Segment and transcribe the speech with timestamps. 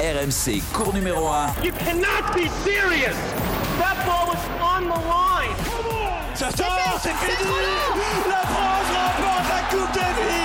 [0.00, 1.64] RMC, cours numéro 1.
[1.64, 3.16] You cannot be serious.
[3.78, 5.56] That ball was on the line.
[6.34, 7.50] Ça sort, c'est fini.
[8.28, 10.36] La France remporte la Coupe Davis.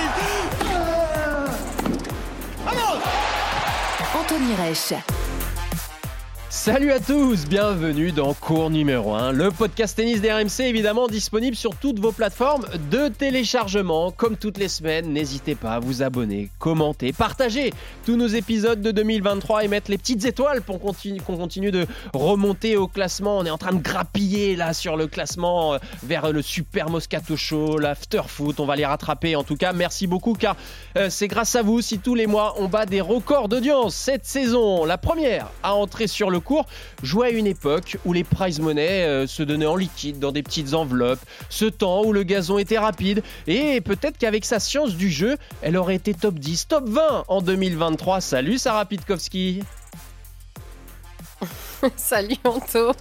[4.14, 5.21] Anthony Reich.
[6.54, 11.56] Salut à tous, bienvenue dans cours numéro 1, le podcast tennis des RMC évidemment disponible
[11.56, 14.10] sur toutes vos plateformes de téléchargement.
[14.10, 17.72] Comme toutes les semaines, n'hésitez pas à vous abonner, commenter, partager
[18.04, 21.86] tous nos épisodes de 2023 et mettre les petites étoiles pour qu'on continue, continue de
[22.12, 23.38] remonter au classement.
[23.38, 27.34] On est en train de grappiller là sur le classement euh, vers le Super Moscato
[27.34, 28.60] Show, l'After Foot.
[28.60, 29.72] On va les rattraper en tout cas.
[29.72, 30.56] Merci beaucoup car
[30.98, 34.26] euh, c'est grâce à vous si tous les mois on bat des records d'audience cette
[34.26, 34.84] saison.
[34.84, 36.66] La première à entrer sur le cours
[37.02, 40.42] jouait à une époque où les prize money euh, se donnaient en liquide dans des
[40.42, 45.10] petites enveloppes, ce temps où le gazon était rapide et peut-être qu'avec sa science du
[45.10, 48.20] jeu, elle aurait été top 10, top 20 en 2023.
[48.20, 49.62] Salut Sarah Pitkowski
[51.96, 52.92] Salut Anto.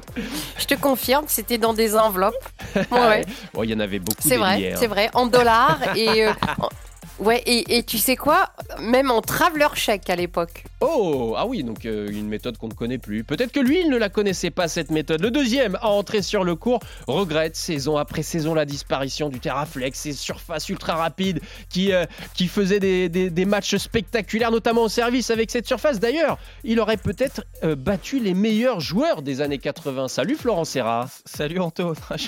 [0.58, 2.34] Je te confirme, c'était dans des enveloppes.
[2.92, 3.26] Ouais.
[3.54, 4.76] Bon, il y en avait beaucoup C'est vrai, hein.
[4.80, 6.34] c'est vrai, en dollars et euh,
[7.22, 10.64] ouais et, et tu sais quoi, même en traveler chèque à l'époque.
[10.82, 13.24] Oh, ah oui, donc euh, une méthode qu'on ne connaît plus.
[13.24, 15.22] Peut-être que lui, il ne la connaissait pas, cette méthode.
[15.22, 20.00] Le deuxième à entrer sur le cours regrette saison après saison la disparition du Terraflex,
[20.00, 24.90] ces surfaces ultra rapides qui, euh, qui faisaient des, des- des matchs spectaculaires, notamment au
[24.90, 26.00] service avec cette surface.
[26.00, 30.08] D'ailleurs, il aurait peut-être euh, battu les meilleurs joueurs des années 80.
[30.08, 31.08] Salut Florent Serra.
[31.26, 32.28] Salut Anto, je,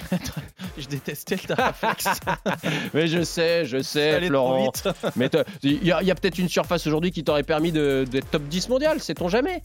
[0.77, 2.05] je détestais le Terraflex.
[2.93, 4.71] Mais je sais, je sais, Florent.
[5.15, 5.29] Mais
[5.63, 8.99] il y a, peut-être une surface aujourd'hui qui t'aurait permis de- d'être top 10 mondial,
[9.01, 9.61] sait-on jamais?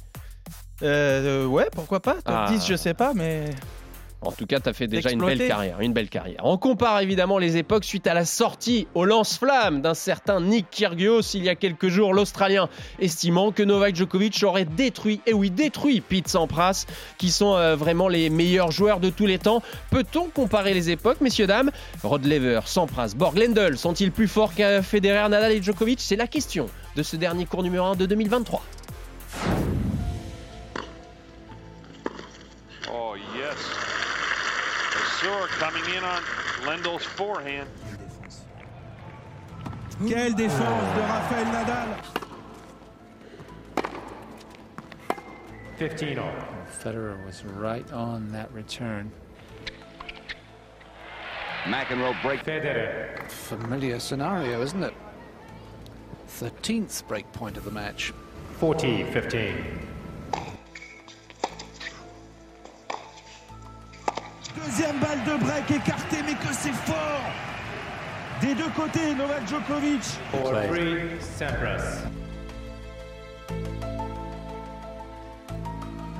[0.82, 2.14] Euh, euh, ouais, pourquoi pas?
[2.14, 2.46] Top Ah.
[2.50, 3.50] 10, je sais pas, mais
[4.20, 6.40] En tout cas, tu as fait déjà une belle carrière, une belle carrière.
[6.42, 11.20] On compare évidemment les époques suite à la sortie au lance-flamme d'un certain Nick Kyrgios
[11.34, 12.68] il y a quelques jours, l'Australien,
[12.98, 16.86] estimant que Novak Djokovic aurait détruit, et oui, détruit Pete Sampras,
[17.16, 19.62] qui sont euh, vraiment les meilleurs joueurs de tous les temps.
[19.90, 21.70] Peut-on comparer les époques, messieurs, dames?
[22.02, 26.00] Rod Laver, Sampras, Borg, Lendl sont-ils plus forts que Federer, Nadal et Djokovic?
[26.00, 28.64] C'est la question de ce dernier cours numéro 1 de 2023.
[32.90, 33.77] Oh, yes.
[35.18, 36.22] Assur coming in on
[36.62, 37.68] Lendl's forehand.
[40.06, 41.96] Quelle défense de Rafael Nadal.
[45.76, 46.32] 15 all.
[46.70, 49.10] Federer was right on that return.
[51.64, 52.44] McEnroe break.
[52.44, 53.28] Federer.
[53.28, 54.94] Familiar scenario, isn't it?
[56.28, 58.12] 13th break point of the match.
[58.58, 59.87] 40 15.
[65.70, 67.20] Écartée, mais que c'est fort.
[68.40, 70.02] Des deux côtés, Novak Djokovic.
[70.32, 70.62] 4 3
[71.20, 72.04] Sampras.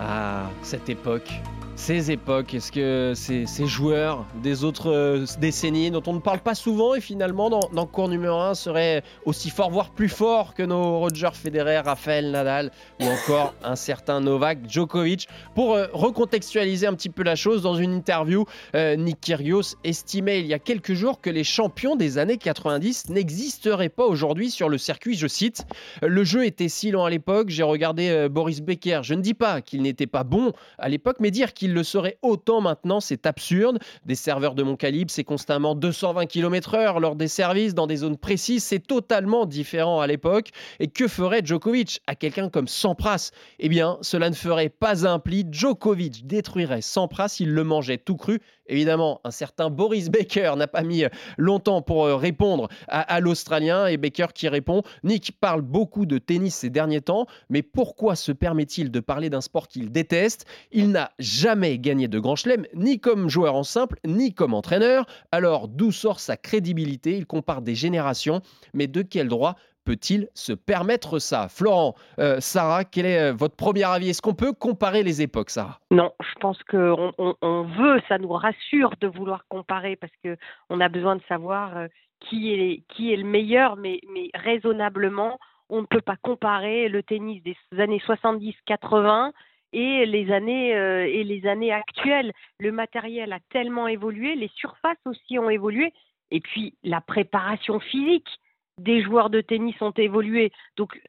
[0.00, 1.32] Ah, cette époque.
[1.78, 6.56] Ces époques, est-ce que ces, joueurs des autres euh, décennies dont on ne parle pas
[6.56, 10.64] souvent et finalement dans, dans cours numéro 1 seraient aussi forts, voire plus forts que
[10.64, 15.28] nos Roger Federer, Rafael Nadal ou encore un certain Novak Djokovic?
[15.54, 20.40] Pour euh, recontextualiser un petit peu la chose, dans une interview, euh, Nick Kyrgios estimait
[20.40, 24.68] il y a quelques jours que les champions des années 90 n'existeraient pas aujourd'hui sur
[24.68, 25.64] le circuit, je cite.
[26.02, 29.00] Le jeu était si lent à l'époque, j'ai regardé Boris Becker.
[29.04, 32.18] Je ne dis pas qu'il n'était pas bon à l'époque, mais dire qu'il le serait
[32.22, 33.78] autant maintenant, c'est absurde.
[34.04, 38.16] Des serveurs de mon calibre, c'est constamment 220 km/h lors des services dans des zones
[38.16, 40.50] précises, c'est totalement différent à l'époque.
[40.80, 45.18] Et que ferait Djokovic à quelqu'un comme Sampras Eh bien, cela ne ferait pas un
[45.18, 45.46] pli.
[45.50, 48.40] Djokovic détruirait Sampras, il le mangeait tout cru.
[48.68, 51.04] Évidemment, un certain Boris Becker n'a pas mis
[51.36, 56.54] longtemps pour euh, répondre à, l'Australien et Becker qui répond Nick parle beaucoup de tennis
[56.54, 60.46] ces derniers temps, mais pourquoi se permet-il de parler d'un sport qu'il déteste?
[60.70, 65.06] Il n'a jamais gagné de grand chelem, ni comme joueur en simple, ni comme entraîneur.
[65.32, 67.16] Alors d'où sort sa crédibilité?
[67.16, 68.42] Il compare des générations,
[68.74, 69.56] mais de quel droit
[69.88, 71.48] peut-il se permettre ça?
[71.48, 74.10] Florent, euh, Sarah, quel est euh, votre premier avis?
[74.10, 75.80] Est-ce qu'on peut comparer les époques, Sarah?
[75.90, 80.36] Non, je pense qu'on on, on veut, ça nous rassure de vouloir comparer parce que
[80.68, 81.86] on a besoin de savoir euh,
[82.20, 85.38] qui est qui est le meilleur, mais mais raisonnablement,
[85.70, 89.32] on ne peut pas comparer le tennis des années 70-80
[89.72, 92.32] et les années et les années actuelles.
[92.58, 95.92] Le matériel a tellement évolué, les surfaces aussi ont évolué,
[96.30, 98.28] et puis la préparation physique
[98.78, 100.52] des joueurs de tennis ont évolué.
[100.76, 101.00] Donc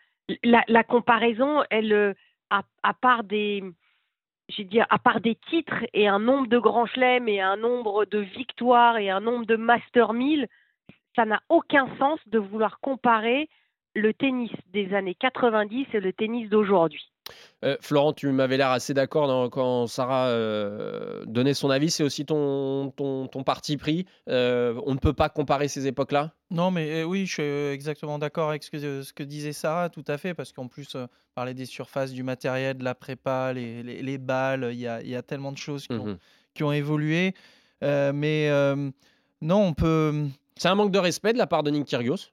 [0.44, 2.13] la, comparaison, elle, euh,
[2.50, 3.63] à, part des
[4.50, 8.18] j'ai à part des titres et un nombre de grands chelems et un nombre de
[8.18, 10.48] victoires et un nombre de Master 1000,
[11.16, 13.48] ça n'a aucun sens de vouloir comparer
[13.94, 17.12] le tennis des années 90 et le tennis d'aujourd'hui.
[17.64, 21.92] Euh, Florent, tu m'avais l'air assez d'accord quand Sarah euh, donnait son avis.
[21.92, 24.06] C'est aussi ton, ton, ton parti pris.
[24.30, 26.31] Euh, on ne peut pas comparer ces époques-là?
[26.52, 30.06] Non, mais oui, je suis exactement d'accord avec ce que, ce que disait Sarah, tout
[30.08, 30.96] à fait, parce qu'en plus,
[31.36, 35.02] parler des surfaces, du matériel, de la prépa, les, les, les balles, il y a,
[35.02, 36.18] y a tellement de choses qui, ont, Mhm.
[36.54, 37.34] qui ont évolué.
[37.82, 38.50] Mais
[39.42, 40.25] non, on peut.
[40.58, 42.32] C'est un manque de respect de la part de Nick Kyrgios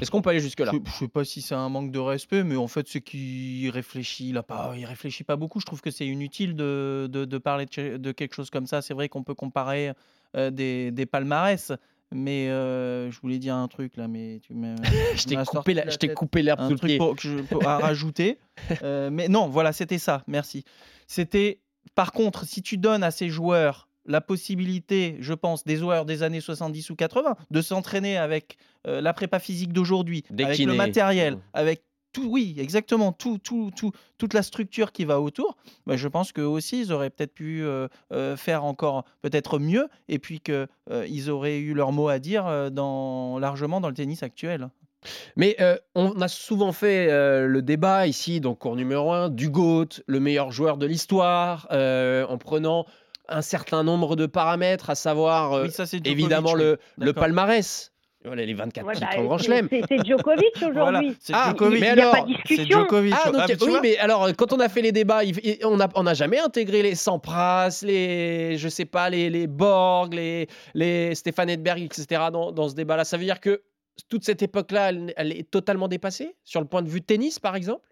[0.00, 0.72] Est-ce qu'on peut aller jusque-là?
[0.74, 3.70] Je, je sais pas si c'est un manque de respect, mais en fait, c'est qu'il
[3.70, 4.28] réfléchit.
[4.28, 5.58] Il, a pas, il réfléchit pas beaucoup.
[5.58, 8.82] Je trouve que c'est inutile de, de, de parler de, quelque chose comme ça.
[8.82, 9.92] C'est vrai qu'on peut comparer
[10.36, 11.72] euh, des, des palmarès,
[12.12, 14.76] mais euh, je voulais dire un truc là, mais tu m'as.
[15.16, 16.98] Je t'ai coupé la- je t'ai coupé l'herbe sous le truc pied.
[16.98, 18.38] pour- que je- pour- à rajouter.
[18.82, 20.22] Euh, mais non, voilà, c'était ça.
[20.26, 20.64] Merci.
[21.06, 21.60] C'était.
[21.94, 26.22] Par contre, si tu donnes à ces joueurs la possibilité, je pense, des joueurs des
[26.22, 28.56] années 70 ou 80, de s'entraîner avec
[28.86, 31.40] euh, la prépa physique d'aujourd'hui, avec le matériel, Mhm.
[31.54, 31.82] avec
[32.12, 35.56] tout, oui, exactement, tout, tout, tout, toute la structure qui va autour,
[35.86, 39.88] bah, je pense qu'eux aussi, ils auraient peut-être pu euh, euh, faire encore peut-être mieux,
[40.08, 44.70] et puis qu'ils auraient eu leur mot à dire dans, largement dans le tennis actuel.
[45.36, 49.50] Mais euh, on a souvent fait euh, le débat ici, donc cours numéro 1, du
[49.50, 52.86] GOAT, le meilleur joueur de l'histoire, euh, en prenant
[53.28, 57.12] un certain nombre de paramètres, à savoir euh, Oui, ça, c'est Djokovic, évidemment le, le
[57.12, 57.92] palmarès.
[58.24, 59.68] Voilà, les 24 Ouais, titres bah, en Grand Chelem.
[59.70, 60.72] c'est- Djokovic aujourd'hui.
[60.74, 61.80] Voilà, c'est Ah, Djokovic.
[61.80, 62.66] mais alors, C'est.
[62.68, 63.14] Djokovic.
[63.16, 65.20] Ah, donc, Ah, mais tu oui, vois, mais alors, quand on a fait les débats,
[65.62, 70.12] on n'a on a jamais intégré les Sampras, les, je sais pas, les, les Borg,
[70.14, 72.24] les, les Stéphane Edberg, etc.
[72.32, 73.04] dans, dans ce débat-là.
[73.04, 73.62] Ça veut dire que
[74.08, 77.54] toute cette époque-là, elle, elle est totalement dépassée sur le point de vue tennis, par
[77.54, 77.86] exemple?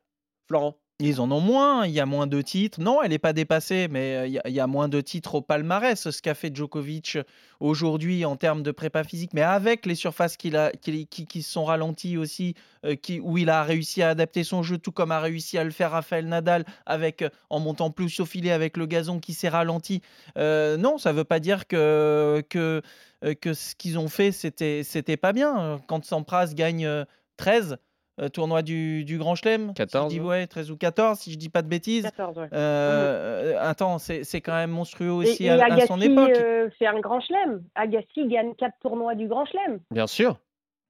[0.49, 0.75] Florent?
[1.07, 2.81] Ils en ont moins, il y a moins de titres.
[2.81, 6.09] Non, elle n'est pas dépassée, mais euh, il y, a- moins de titres au palmarès.
[6.11, 7.19] Ce qu'a fait Djokovic
[7.61, 12.17] aujourd'hui en termes de prépa physique, mais avec les surfaces qui, qui, qui sont ralenties
[12.17, 12.55] aussi,
[12.87, 15.71] euh, où il a réussi à adapter son jeu, tout comme a réussi à le
[15.71, 19.51] faire Rafael Nadal, avec, euh, en montant plus au filet avec le gazon qui s'est
[19.51, 20.01] ralenti.
[20.39, 22.81] Euh, non, ça ne veut pas dire que, que,
[23.25, 25.81] euh, que ce qu'ils ont fait, c'était c'était pas bien.
[25.87, 27.05] Quand Sampras gagne euh,
[27.37, 27.77] 13,
[28.21, 29.75] euh, tournoi du, du Grand Chelem.
[29.75, 32.05] 14, Si je dis, ouais, 13 ou 14, si je dis pas de bêtises.
[32.05, 32.49] 14, ouais.
[32.53, 36.31] Euh, attends, c'est c'est quand même monstrueux aussi et, et à, à Agassi, son époque.
[36.37, 37.63] euh, c'est un grand chelem.
[37.75, 39.81] Agassi gagne quatre tournois du grand chelem.
[39.91, 40.39] Bien sûr.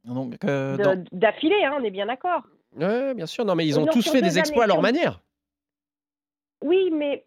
[0.04, 2.42] Donc, euh, De- dans- D'affilée, hein, on est bien d'accord.
[2.76, 3.44] Ouais, bien sûr.
[3.44, 5.20] Non, mais ils ont Non, tous fait des exploits à leur manière.
[6.62, 7.24] Oui, mais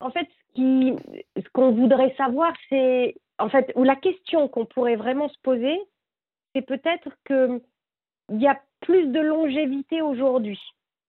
[0.00, 0.94] en fait, ce qui-
[1.36, 5.78] ce qu'on voudrait savoir, c'est en fait, ou la question qu'on pourrait vraiment se poser,
[6.54, 7.60] c'est peut-être que
[8.32, 10.60] il y a plus de longévité aujourd'hui.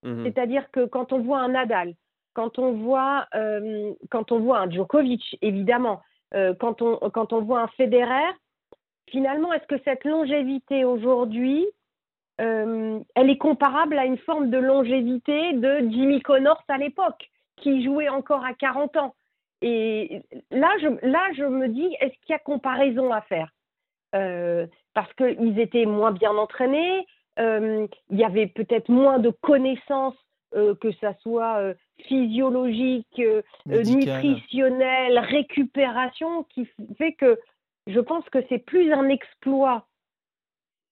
[0.03, 0.25] Mhm.
[0.25, 1.93] C'est-à-dire que quand on voit un Nadal,
[2.33, 6.01] quand on voit, euh, quand on voit un Djokovic, évidemment,
[6.33, 8.31] euh, quand, on, quand on voit un Federer,
[9.09, 11.65] finalement, est-ce que cette longévité aujourd'hui,
[12.41, 17.83] euh, elle est comparable à une forme de longévité de Jimmy Connors à l'époque, qui
[17.83, 19.15] jouait encore à 40 ans?
[19.61, 23.51] Et là, je, là, je me dis, est-ce qu'il y a comparaison à faire?
[24.93, 27.05] Parce qu'ils étaient moins bien entraînés,
[27.37, 30.15] il y avait peut-être moins de connaissances,
[30.55, 31.73] euh, que ça soit euh,
[32.07, 33.83] physiologique, euh, euh,
[34.31, 36.67] nutritionnelle, récupération, qui
[36.97, 37.39] fait que
[37.87, 39.85] je pense que c'est plus un exploit.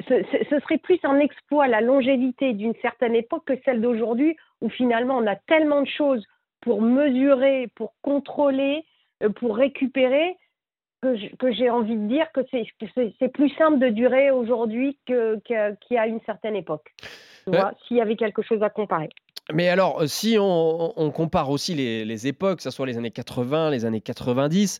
[0.07, 4.35] Ce, ce- ce serait plus un exploit la longévité d'une certaine époque que celle d'aujourd'hui,
[4.61, 6.25] où finalement on a tellement de choses
[6.61, 8.83] pour mesurer, pour contrôler,
[9.23, 10.35] euh, pour récupérer,
[11.39, 12.41] que j'ai envie de dire que
[13.19, 15.41] c'est plus simple de durer aujourd'hui qu'il
[15.91, 16.93] y a une certaine époque.
[17.47, 17.57] Ouais.
[17.59, 19.09] vois, S'il y avait quelque chose à comparer.
[19.53, 22.97] Mais alors, euh, si on, on compare aussi les, les époques, que ce soit les
[22.97, 24.79] années 80, les années 90,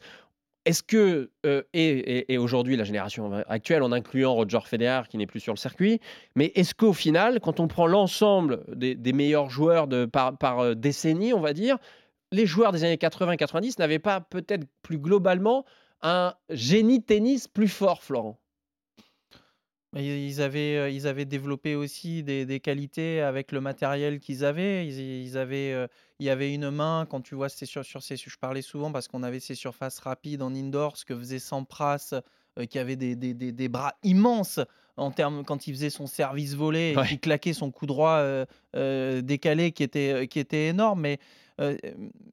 [0.66, 5.18] est-ce que, euh, et, et- et aujourd'hui la génération actuelle, en incluant Roger Federer qui
[5.20, 6.00] n'est plus sur le circuit,
[6.36, 10.60] mais est-ce qu'au final, quand on prend l'ensemble des, des meilleurs joueurs de, par, par
[10.62, 11.78] euh, décennie, on va dire,
[12.32, 15.64] les joueurs des années 80-90 n'avaient pas peut-être plus globalement
[16.06, 18.40] un génie tennis plus fort, Florent
[19.94, 24.44] Mais Ils avaient, euh, ils avaient développé aussi des, des qualités avec le matériel qu'ils
[24.44, 24.86] avaient.
[24.86, 25.88] Ils, ils avaient, euh,
[26.20, 29.08] il y avait une main, quand tu vois, sur, sur ces, je parlais souvent parce
[29.08, 32.14] qu'on avait ces surfaces rapides en indoor, ce que faisait Sampras,
[32.60, 34.60] euh, qui avait des, des, des- des bras immenses
[34.98, 37.08] en termes quand il faisait son service volé et Ouais.
[37.08, 38.18] qu'il claquait son coup droit
[38.76, 41.02] euh, décalé qui était, qui était énorme.
[41.02, 41.20] Mais
[41.62, 41.78] euh,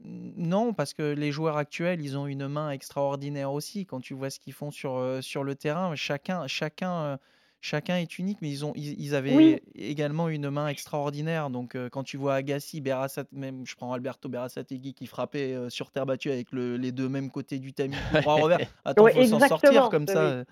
[0.05, 3.87] non, parce que les joueurs actuels, ils ont une main extraordinaire aussi.
[3.87, 7.19] Quand tu vois ce qu'ils font sur, sur le terrain, chacun, chacun,
[7.61, 9.61] chacun est unique, mais ils, ont, ils, ils avaient Oui.
[9.75, 11.51] également une main extraordinaire.
[11.51, 15.71] Donc euh, quand tu vois Agassi, Berassat, même je prends Alberto Berasategui qui frappait euh,
[15.71, 18.59] sur terre battue avec le- les deux mêmes côtés du tamis, revers.
[18.85, 20.15] Attends, Ouais, faut s'en sortir comme ça.
[20.21, 20.31] oui.
[20.33, 20.45] euh.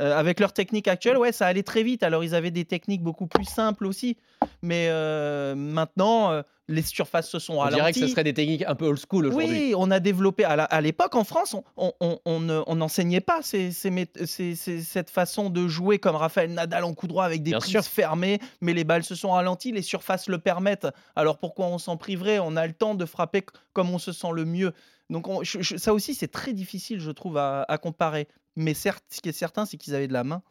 [0.00, 2.02] Euh, avec leur technique actuelle, ouais, ça allait très vite.
[2.02, 4.16] Alors, ils avaient des techniques beaucoup plus simples aussi.
[4.62, 8.00] Mais euh, maintenant, euh, les surfaces se sont On dirait que ralenties.
[8.00, 9.48] ce serait des techniques un peu old school aujourd'hui.
[9.50, 10.44] Oui, on a développé.
[10.44, 14.24] À l'époque, en France, on- on on- on ne- on n'enseignait pas ces- ces mét-
[14.26, 17.86] ces- ces- cette façon de jouer comme Raphaël Nadal en coup droit avec des prises
[17.86, 20.86] fermées, mais les balles se sont ralenties, les surfaces le permettent.
[21.16, 22.38] Alors pourquoi on s'en priverait?
[22.38, 24.72] On a le temps de frapper comme on se sent le mieux.
[25.10, 28.28] Donc on- je- je- ça aussi, c'est très difficile, je trouve, à, à comparer.
[28.56, 30.42] Mais certes, ce qui est certain, c'est qu'ils avaient de la main.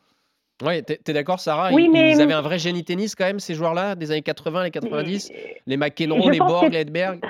[0.61, 1.71] Ouais, t'es t'es d'accord, Sarah?
[1.71, 4.21] Oui, ils, mais- ils avaient un vrai génie tennis quand même, ces joueurs-là, des années
[4.21, 5.31] 80, les 90,
[5.65, 7.21] les McEnroe, les Borg, que- les Edberg.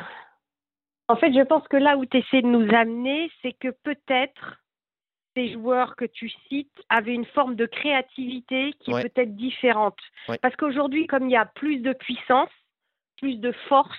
[1.07, 4.57] En fait, je pense que là où tu essaies de nous amener, c'est que peut-être
[5.36, 9.01] ces joueurs que tu cites avaient une forme de créativité qui Ouais.
[9.05, 9.98] est peut-être différente.
[10.27, 10.38] Ouais.
[10.41, 12.50] Parce qu'aujourd'hui, comme il y a plus de puissance,
[13.17, 13.98] plus de force,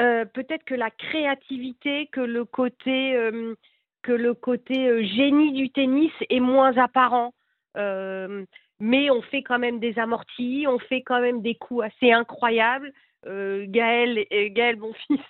[0.00, 3.54] euh, peut-être que la créativité, que le côté, euh,
[4.02, 7.32] que le côté euh, génie du tennis est moins apparent.
[7.76, 8.44] Euh,
[8.80, 12.92] mais on fait quand même des amortis, on fait quand même des coups assez incroyables.
[13.26, 15.20] Euh, Gaël, et- Gaël, mon fils,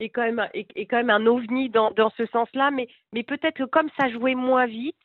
[0.00, 2.70] est quand même, est, quand même un ovni dans, dans ce sens-là.
[2.70, 4.96] Mais, mais peut-être que comme ça jouait moins vite,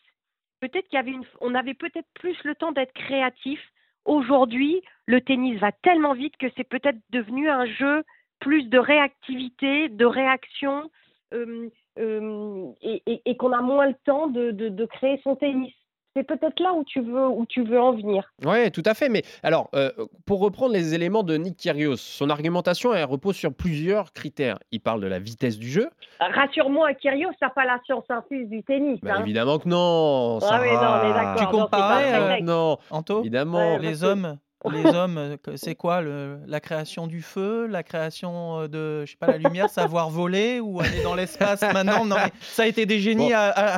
[0.59, 3.59] peut-être qu'il y avait une, on avait peut-être plus le temps d'être créatif.
[4.05, 8.03] Aujourd'hui, le tennis va tellement vite que c'est peut-être devenu un jeu
[8.39, 10.91] plus de réactivité, de réaction,
[11.33, 15.73] euh, euh, et, qu'on a moins le temps de- de créer son tennis.
[16.15, 18.31] C'est peut-être là où tu veux, où tu veux en venir.
[18.45, 19.09] Ouais, tout à fait.
[19.09, 19.91] Mais alors, euh,
[20.25, 24.57] pour reprendre les éléments de Nick Kyrgios, son argumentation elle repose sur plusieurs critères.
[24.71, 25.89] Il parle de la vitesse du jeu.
[26.21, 28.99] Rassure-moi, Kyrgios, t'as pas la science infuse du tennis.
[29.01, 29.21] Bah, hein.
[29.21, 30.39] évidemment que non.
[30.41, 31.35] Ah oui, non.
[31.37, 32.43] Tu comparais, euh.
[32.43, 33.75] Non, Anto évidemment.
[33.75, 34.37] Ouais, Les hommes,
[34.71, 39.05] les hommes, euh, que- c'est quoi le, la création du feu, la création euh, de,
[39.05, 42.05] je sais pas, la lumière, savoir voler ou aller dans l'espace maintenant?
[42.05, 43.35] Non, mais ça a été des génies Bon.
[43.35, 43.77] à, à-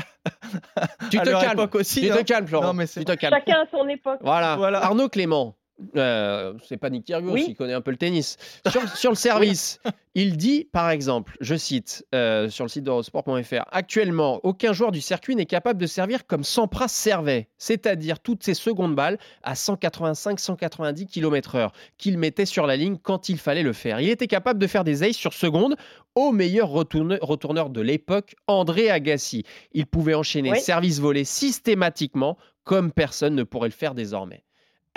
[1.11, 1.53] Tu à te leur calmes.
[1.59, 2.01] époque aussi.
[2.01, 2.15] Tu hein.
[2.17, 2.67] te calmes, Florent.
[2.67, 3.33] Non, mais c'est- tu te calmes.
[3.33, 4.19] Chacun à son époque.
[4.21, 4.55] Voilà.
[4.55, 4.83] Voilà.
[4.83, 5.55] Arnaud Clément,
[5.95, 7.45] euh, c'est pas Nick Kyrgios, Oui.
[7.49, 8.37] il connaît un peu le tennis.
[8.69, 9.15] Sur, sur le
[9.55, 9.79] service,
[10.15, 15.01] il dit, par exemple, je cite euh, sur le site d'Eurosport.fr, actuellement, aucun joueur du
[15.01, 21.05] circuit n'est capable de servir comme Sampras servait, c'est-à-dire toutes ses secondes balles à 185-190
[21.07, 23.99] km/h qu'il mettait sur la ligne quand il fallait le faire.
[24.01, 25.75] Il était capable de faire des aces sur seconde
[26.15, 29.43] au meilleur retourne- retourneur de l'époque, André Agassi.
[29.73, 30.59] Il pouvait enchaîner Oui.
[30.59, 34.43] service volé systématiquement comme personne ne pourrait le faire désormais.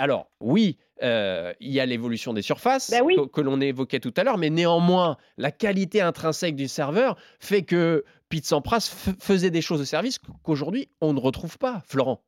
[0.01, 3.15] Alors, oui, euh, il y a l'évolution des surfaces Ben oui.
[3.15, 7.61] que, que l'on évoquait tout à l'heure, mais néanmoins, la qualité intrinsèque du serveur fait
[7.61, 12.23] que Pete Sampras faisait des choses de service qu'aujourd'hui, on ne retrouve pas, Florent.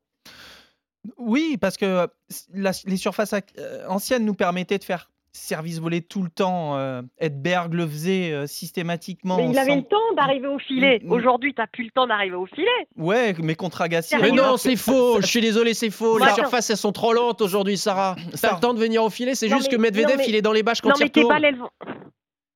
[1.17, 2.07] Oui, parce que
[2.53, 6.77] la- les surfaces ac- euh, anciennes nous permettaient de faire service volé tout le temps.
[6.77, 9.37] euh, Edberg le faisait euh, systématiquement.
[9.37, 10.99] Mais il avait sans- le temps d'arriver au filet.
[11.03, 11.11] Mm, mm.
[11.11, 12.67] Aujourd'hui, t'as plus le temps d'arriver au filet.
[12.97, 14.15] Ouais, mais contre Agassi.
[14.15, 16.17] Mais Mais on non, c'est faux, je suis désolé, c'est faux.
[16.19, 18.15] Les surfaces, elles sont trop lentes aujourd'hui, Sarah.
[18.31, 20.17] T'as Ça- le temps de venir au filet, c'est Non, juste mais- que Medvedev, non,
[20.17, 21.69] mais- il est dans les bâches quand non, il mais t'es pas l'élevant.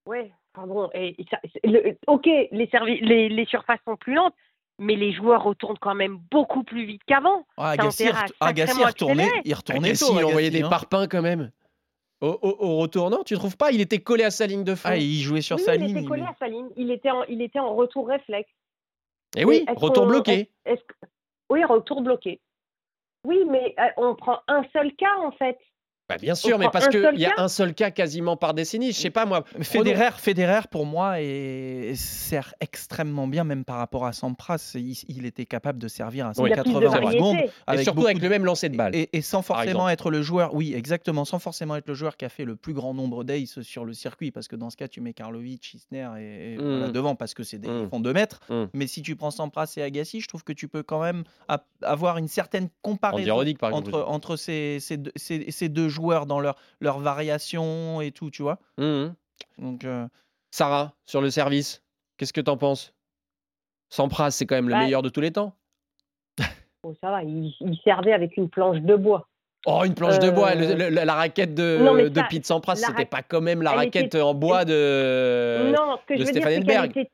[0.05, 0.89] Ouais, pardon.
[0.93, 4.33] Et, et ça- c'est- le- ok, les, servi- les, les surfaces sont plus lentes,
[4.79, 7.45] mais les joueurs retournent quand même beaucoup plus vite qu'avant.
[7.57, 8.05] Ah, Agassi,
[8.39, 10.69] sacrément retournait, il retournait Agassi, tôt, il envoyait des hein.
[10.69, 11.51] parpaings quand même.
[12.21, 14.89] Au, au- au retournant, tu trouves pas Il était collé à sa ligne de fond.
[14.91, 15.91] Ah, il jouait sur Oui, sa il ligne.
[15.91, 16.69] était il- collé à sa ligne.
[16.75, 18.49] Il était en, il était en retour réflexe.
[19.35, 20.49] Et Eh oui, Mais est-ce retour bloqué.
[20.65, 20.71] que-
[21.51, 22.41] Oui, retour bloqué.
[23.23, 25.57] Oui, mais euh, on prend un seul cas en fait.
[26.09, 28.93] Bah, bien sûr, mais parce qu'il y a un seul cas quasiment par décennie.
[28.93, 29.43] Je sais pas moi.
[29.61, 34.71] Federer, Federer, pour moi, est- sert extrêmement bien, même par rapport à Sampras.
[34.75, 36.49] Il, il était capable de servir à Oui.
[36.53, 37.17] Il a plus de 180 variété.
[37.17, 37.37] secondes.
[37.73, 38.95] Et surtout avec le même lancer de balle.
[38.95, 42.23] Et, et sans forcément être le joueur, oui, exactement, sans forcément être le joueur qui
[42.23, 44.87] a fait le plus grand nombre d'aces sur le circuit, parce que dans ce cas,
[44.87, 46.61] tu mets Karlovic, Isner et, et Mm.
[46.61, 47.89] voilà, devant, parce que c'est des Mm.
[47.89, 48.39] font 2 mètres.
[48.49, 48.63] Mm.
[48.73, 51.23] Mais si tu prends Sampras et Agassi, je trouve que tu peux quand même
[51.81, 53.39] avoir une certaine comparaison
[53.73, 54.03] entre, aussi.
[54.07, 58.41] entre ces, ces deux, ces- ces deux joueurs dans leur, leur variation et tout, tu
[58.41, 58.59] vois.
[58.77, 59.13] Mhm.
[59.59, 60.07] Donc, euh,
[60.51, 61.83] Sarah, sur le service,
[62.17, 62.93] qu'est-ce que t'en penses?
[63.89, 65.53] Sampras, c'est quand même le Bah, meilleur de tous les temps.
[66.83, 69.27] Oh, ça va, il, il servait avec une planche de bois.
[69.65, 70.51] Oh, une planche de bois.
[70.55, 73.41] Euh, le- le- la raquette de, Non, de ça, Pete Sampras, c'était ra- pas quand
[73.41, 75.73] même la elle raquette était- en bois de.
[75.75, 77.09] non, ce que de je veux dire, Stéphane était,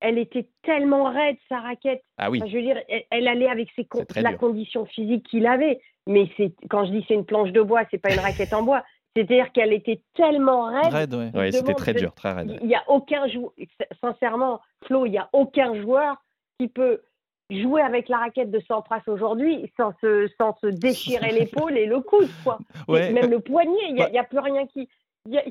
[0.00, 2.02] elle était tellement raide, sa raquette.
[2.18, 2.40] Ah oui.
[2.42, 4.38] Enfin, je veux dire, elle, elle allait avec ses con- la dur.
[4.38, 5.80] condition physique qu'il avait.
[6.08, 8.62] Mais c'est quand je dis c'est une planche de bois, c'est pas une raquette en
[8.62, 8.82] bois.
[9.14, 10.92] C'est-à-dire qu'elle était tellement raide.
[10.92, 11.30] Raide, ouais.
[11.34, 12.58] Ouais, c'était très dur, très raide.
[12.60, 13.52] Il n'y a aucun joueur,
[14.00, 16.16] sincèrement, Flo, il n'y a aucun joueur
[16.60, 17.02] qui peut
[17.50, 22.00] jouer avec la raquette de Sampras aujourd'hui sans se, sans se déchirer l'épaule et le
[22.00, 22.58] coude, quoi.
[22.86, 23.10] Ouais.
[23.12, 24.88] Même le poignet, il n'y a, Bah- y a plus rien qui.
[25.26, 25.42] Y y a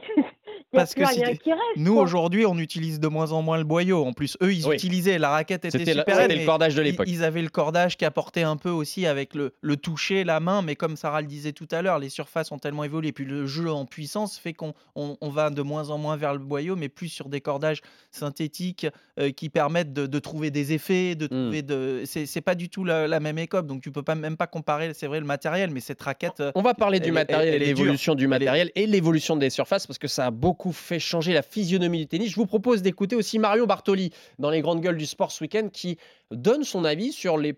[0.77, 1.63] Parce que si rien tu- qui reste.
[1.75, 4.05] Nous, aujourd'hui, on utilise de moins en moins le boyau.
[4.05, 4.75] En plus, eux, ils Oui.
[4.75, 7.07] utilisaient la raquette était, C'était la- super c'était le cordage de ils- l'époque.
[7.09, 10.61] Ils, avaient le cordage qui apportait un peu aussi avec le, le toucher, la main.
[10.61, 13.11] Mais comme Sarah le disait tout à l'heure, les surfaces ont tellement évolué.
[13.11, 16.33] Puis le jeu en puissance fait qu'on on, on va de moins en moins vers
[16.33, 17.81] le boyau, mais plus sur des cordages
[18.11, 18.87] synthétiques
[19.19, 21.29] euh, qui permettent de, de trouver des effets, de Hmm.
[21.43, 22.03] trouver de.
[22.05, 23.67] C'est pas du tout la, la même écope.
[23.67, 24.93] Donc tu peux pas même pas comparer.
[24.93, 26.43] C'est vrai le matériel, mais cette raquette.
[26.55, 27.83] On va parler du Elle matériel elle- et de elle dure.
[27.85, 31.41] l'évolution du matériel et l'évolution des surfaces parce que ça a beaucoup fait changer la
[31.41, 32.31] physionomie du tennis.
[32.31, 35.69] Je vous propose d'écouter aussi Mario Bartoli dans les grandes gueules du sport ce week-end
[35.71, 35.97] qui
[36.31, 37.53] donne son avis sur les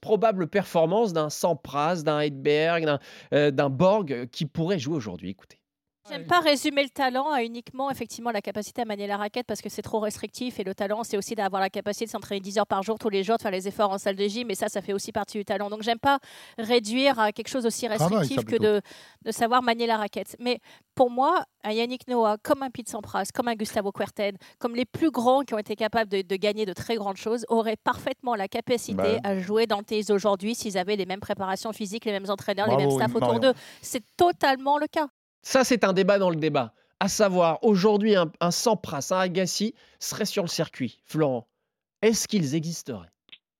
[0.00, 2.98] probables performances d'un Sampras, d'un Hedberg, d'un
[3.32, 5.30] euh, d'un Borg qui pourrait jouer aujourd'hui.
[5.30, 5.61] Écoutez.
[6.08, 9.62] J'aime pas résumer le talent à uniquement effectivement la capacité à manier la raquette parce
[9.62, 12.58] que c'est trop restrictif et le talent c'est aussi d'avoir la capacité de s'entraîner 10
[12.58, 14.56] heures par jour tous les jours, de faire les efforts en salle de gym et
[14.56, 15.70] ça ça fait aussi partie du talent.
[15.70, 16.18] Donc j'aime pas
[16.58, 18.80] réduire à quelque chose aussi ça, restrictif que de,
[19.24, 20.36] de savoir manier la raquette.
[20.40, 20.58] Mais
[20.96, 24.84] pour moi, un Yannick Noah, comme un Pete Sampras, comme un Gustavo Kuerten, comme les
[24.84, 28.34] plus grands qui ont été capables de, de gagner de très grandes choses, auraient parfaitement
[28.34, 29.20] la capacité Bah.
[29.22, 32.66] à jouer dans le tennis d'aujourd'hui s'ils avaient les mêmes préparations physiques, les mêmes entraîneurs,
[32.68, 33.54] les mêmes staffs autour d'eux.
[33.82, 35.06] C'est totalement le cas.
[35.42, 36.72] Ça, c'est un débat dans le débat.
[37.00, 41.00] À savoir, aujourd'hui, un, un Sampras, un Agassi serait sur le circuit.
[41.04, 41.48] Florent,
[42.00, 43.10] est-ce qu'ils existeraient?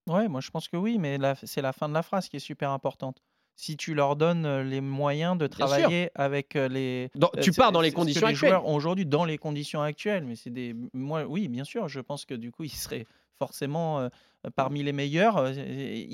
[0.09, 2.41] Ouais, moi je pense que oui, mais c'est la fin de la phrase qui est
[2.41, 3.23] super importante.
[3.55, 7.11] Si tu leur donnes euh, les moyens de travailler avec euh, les.
[7.15, 8.49] Dans- euh, tu pars dans les ce que conditions les actuelles.
[8.51, 10.75] joueurs aujourd'hui dans les conditions actuelles, mais c'est des.
[10.95, 13.07] Moi, oui, bien sûr, je pense que du coup, ils seraient
[13.47, 14.09] forcément euh,
[14.55, 15.37] parmi les meilleurs.
[15.39, 15.53] euh,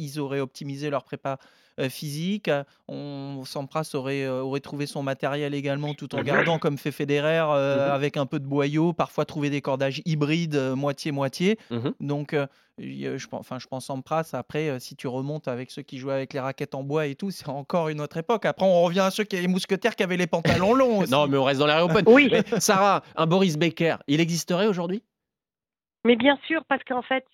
[0.04, 1.36] Ils auraient optimisé leur prépa
[1.80, 2.48] euh, physique.
[2.48, 6.90] euh, On Sampras aurait, euh, aurait trouvé son matériel également, tout en gardant comme fait
[6.92, 7.92] Federer euh, Mhm.
[7.92, 11.58] avec un peu de boyau, parfois trouver des cordages hybrides euh, moitié-moitié.
[11.70, 11.92] Mhm.
[12.00, 12.46] Donc, euh,
[12.78, 14.30] je, pense- enfin, je pense Sampras.
[14.32, 17.14] Après, euh, si tu remontes avec ceux qui jouaient avec les raquettes en bois et
[17.14, 18.44] tout, c'est encore une autre époque.
[18.46, 21.12] Après, on revient à ceux qui les mousquetaires qui avaient les pantalons longs aussi.
[21.12, 22.04] Non, mais on reste dans l'Air Open.
[22.08, 22.28] Oui.
[22.32, 25.02] Mais Sarah, un Boris Becker, il existerait aujourd'hui?
[26.08, 27.26] Mais bien sûr, parce qu'en fait,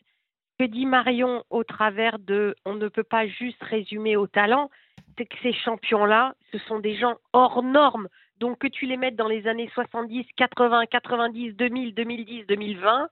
[0.59, 4.69] ce que dit Marion au travers de on ne peut pas juste résumer au talent,
[5.17, 8.09] c'est que ces champions-là, ce sont des gens hors normes.
[8.41, 13.09] Donc que tu les mettes dans les années 70, 80, 90, 2000, 2010, 2020,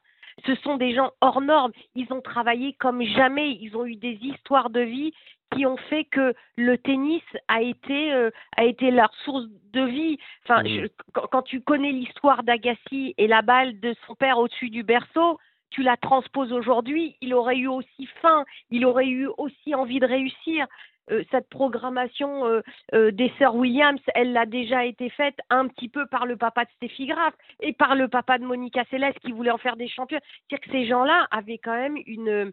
[0.47, 1.71] ce sont des gens hors normes.
[1.95, 3.53] Ils ont travaillé comme jamais.
[3.61, 5.13] Ils ont eu des histoires de vie
[5.55, 10.19] qui ont fait que le tennis a été, euh, a été leur source de vie.
[10.45, 14.71] Enfin, je- quand, quand tu connais l'histoire d'Agassi et la balle de son père au-dessus
[14.71, 15.39] du berceau,
[15.75, 20.07] tu la transposes aujourd'hui, il aurait eu aussi faim, il aurait eu aussi envie de
[20.07, 20.67] réussir.
[21.11, 22.61] Euh, cette programmation euh,
[22.95, 26.65] euh, des sœurs Williams, elle a déjà été faite un petit peu par le papa
[26.65, 29.89] de Steffi Graf et par le papa de Monica Seles qui voulait en faire des
[29.89, 30.21] champions.
[30.23, 32.53] C'est-à-dire que ces gens-là avaient quand même une...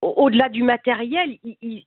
[0.00, 1.84] au- au-delà du matériel, ils-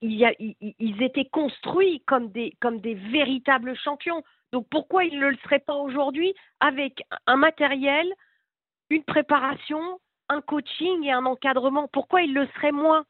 [0.80, 4.22] ils étaient construits comme des, comme des véritables champions.
[4.52, 8.08] Donc pourquoi ils ne le seraient pas aujourd'hui avec un matériel,
[8.90, 11.88] une préparation, un coaching et un encadrement.
[11.88, 13.06] Pourquoi ils le seraient moins?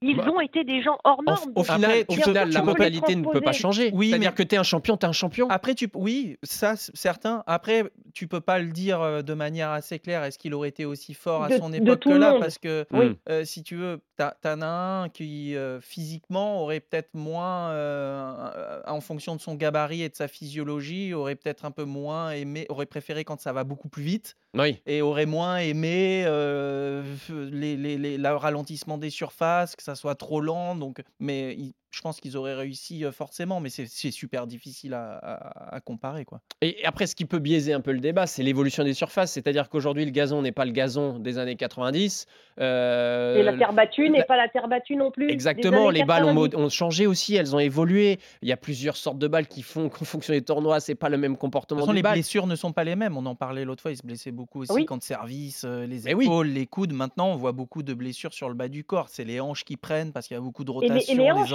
[0.00, 1.52] Ils Bah, ont été des gens hors normes.
[1.54, 3.90] au final, au la mentalité ne peut pas changer.
[3.92, 5.48] Oui, C'est-à-dire mais- que tu es un champion, tu es un champion.
[5.50, 7.42] Après, tu, oui, ça, certain.
[7.46, 10.24] Après, tu peux pas le dire euh, de manière assez claire.
[10.24, 12.32] Est-ce qu'il aurait été aussi fort à De- son de époque tout que le là?
[12.32, 12.40] monde.
[12.40, 13.16] Parce que, Oui.
[13.28, 18.80] euh, si tu veux, t'as- t'en as un qui euh, physiquement aurait peut-être moins, euh,
[18.86, 22.66] en fonction de son gabarit et de sa physiologie, aurait peut-être un peu moins aimé,
[22.68, 24.80] aurait préféré quand ça va beaucoup plus vite Oui.
[24.86, 27.02] et aurait moins aimé euh,
[27.52, 30.76] les, les- les- le ralentissement des surfaces, que ça soit trop lent.
[30.76, 35.14] Donc, mais il- je pense qu'ils auraient réussi euh, forcément, mais c'est super difficile à,
[35.16, 36.40] à- à comparer, quoi.
[36.60, 39.32] Et après, ce qui peut biaiser un peu le débat, c'est l'évolution des surfaces.
[39.32, 42.26] C'est-à-dire qu'aujourd'hui, le gazon n'est pas le gazon des années 90.
[42.60, 45.30] Euh, Et la terre battue n'est la- pas la terre battue non plus.
[45.30, 46.56] Exactement, les balles ont, 90.
[46.56, 48.18] mo- ont changé aussi, elles ont évolué.
[48.42, 51.08] Il y a plusieurs sortes de balles qui font qu'en fonction des tournois, c'est pas
[51.08, 53.16] le même De comportement toute façon, les blessures ne sont pas les mêmes.
[53.16, 54.86] On en parlait l'autre fois, il se blessait beaucoup aussi Oui.
[54.86, 56.24] quand service, euh, les oui.
[56.24, 56.92] épaules, les coudes.
[56.92, 59.08] Maintenant, on voit beaucoup de blessures sur le bas du corps.
[59.08, 61.22] C'est les hanches qui prennent parce qu'il y a beaucoup de Et les- et rotation,
[61.22, 61.48] les hanches,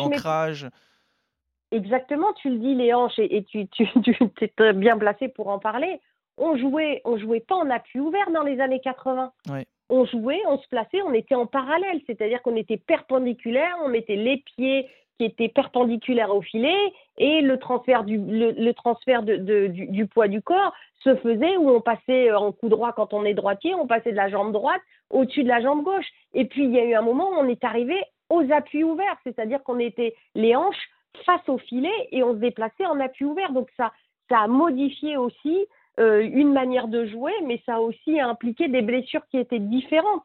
[1.71, 5.47] Exactement, tu le dis, les hanches, et, et tu, tu, tu es bien placé pour
[5.47, 5.99] en parler.
[6.37, 9.31] On jouait, on jouait pas en appui ouvert dans les années 80.
[9.49, 9.65] Ouais.
[9.89, 14.15] On jouait, on se plaçait, on était en parallèle, c'est-à-dire qu'on était perpendiculaire, on mettait
[14.15, 14.87] les pieds
[15.19, 16.75] qui étaient perpendiculaires au filet
[17.17, 21.15] et le transfert du, le, le transfert de, de- du, du poids du corps se
[21.17, 24.29] faisait où on passait en coup droit quand on est droitier, on passait de la
[24.29, 24.81] jambe droite
[25.11, 26.07] au-dessus de la jambe gauche.
[26.33, 27.95] Et puis il y a eu un moment où on est arrivé
[28.33, 30.89] aux appuis ouverts, c'est-à-dire qu'on était les hanches
[31.25, 33.51] face au filet et on se déplaçait en appui ouvert.
[33.51, 33.91] Donc ça,
[34.29, 35.67] ça a modifié aussi
[35.99, 40.23] euh, une manière de jouer, mais ça a aussi impliqué des blessures qui étaient différentes.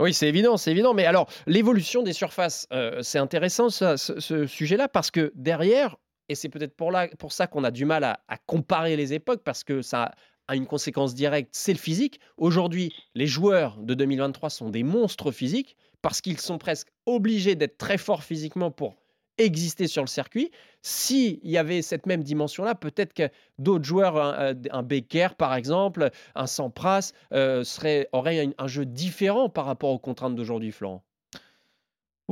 [0.00, 0.94] Oui, c'est évident, c'est évident.
[0.94, 5.96] Mais alors, l'évolution des surfaces, euh, c'est intéressant ça, ce, sujet-là, parce que derrière,
[6.30, 9.42] et c'est peut-être pour, là- pour ça qu'on a du mal à comparer les époques,
[9.44, 10.12] parce que ça
[10.48, 12.18] a une conséquence directe, c'est le physique.
[12.36, 17.78] Aujourd'hui, les joueurs de 2023 sont des monstres physiques, parce qu'ils sont presque obligés d'être
[17.78, 18.96] très forts physiquement pour
[19.38, 20.50] exister sur le circuit.
[20.82, 26.10] S'il y avait cette même dimension-là, peut-être que d'autres joueurs, un, un Becker par exemple,
[26.34, 31.04] un Sampras, euh, serait, auraient un, un jeu différent par rapport aux contraintes d'aujourd'hui, Florent.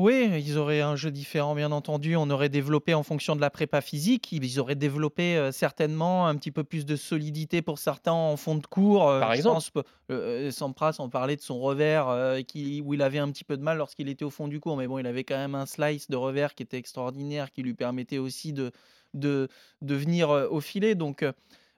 [0.00, 2.14] Oui, ils auraient un jeu différent, bien entendu.
[2.14, 4.30] On aurait développé en fonction de la prépa physique.
[4.30, 8.54] Ils auraient développé euh, certainement un petit peu plus de solidité pour certains en fond
[8.54, 9.08] de cours.
[9.08, 9.54] euh, Par je exemple.
[9.54, 9.72] pense,
[10.12, 13.56] euh, Sampras, on parlait de son revers euh, qui, où il avait un petit peu
[13.56, 14.76] de mal lorsqu'il était au fond du cours.
[14.76, 17.74] Mais bon, il avait quand même un slice de revers qui était extraordinaire, qui lui
[17.74, 18.70] permettait aussi de,
[19.14, 19.48] de,
[19.82, 20.94] de venir au filet.
[20.94, 21.24] Donc,